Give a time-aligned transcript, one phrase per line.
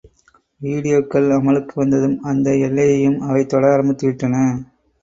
[0.61, 4.35] வீடியோக்கள் அமலுக்கு வந்ததும் அந்த எல்லையையும் அவை தொட ஆரம்பித்துவிட்டன.